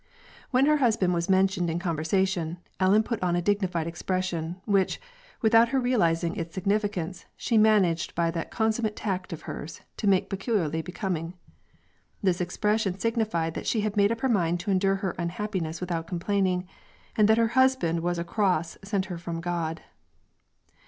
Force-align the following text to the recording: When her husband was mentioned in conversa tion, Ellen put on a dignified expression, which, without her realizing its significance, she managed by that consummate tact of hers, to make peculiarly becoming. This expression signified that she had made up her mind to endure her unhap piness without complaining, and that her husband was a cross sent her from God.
When 0.49 0.65
her 0.65 0.77
husband 0.77 1.13
was 1.13 1.29
mentioned 1.29 1.69
in 1.69 1.77
conversa 1.77 2.27
tion, 2.27 2.57
Ellen 2.79 3.03
put 3.03 3.21
on 3.21 3.35
a 3.35 3.39
dignified 3.43 3.85
expression, 3.85 4.59
which, 4.65 4.99
without 5.43 5.69
her 5.69 5.79
realizing 5.79 6.35
its 6.35 6.55
significance, 6.55 7.25
she 7.37 7.55
managed 7.55 8.15
by 8.15 8.31
that 8.31 8.49
consummate 8.49 8.95
tact 8.95 9.31
of 9.31 9.43
hers, 9.43 9.81
to 9.97 10.07
make 10.07 10.27
peculiarly 10.27 10.81
becoming. 10.81 11.35
This 12.23 12.41
expression 12.41 12.97
signified 12.97 13.53
that 13.53 13.67
she 13.67 13.81
had 13.81 13.95
made 13.95 14.11
up 14.11 14.21
her 14.21 14.27
mind 14.27 14.59
to 14.61 14.71
endure 14.71 14.95
her 14.95 15.13
unhap 15.19 15.51
piness 15.51 15.79
without 15.79 16.07
complaining, 16.07 16.67
and 17.15 17.27
that 17.29 17.37
her 17.37 17.49
husband 17.49 17.99
was 17.99 18.17
a 18.17 18.23
cross 18.23 18.79
sent 18.83 19.05
her 19.05 19.19
from 19.19 19.39
God. 19.39 19.81